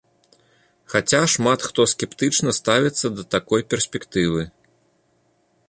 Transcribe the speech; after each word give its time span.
Хаця 0.93 1.19
шмат 1.33 1.59
хто 1.67 1.85
скептычна 1.91 2.55
ставіцца 2.61 3.07
да 3.19 3.23
такой 3.35 3.61
перспектывы. 3.75 4.41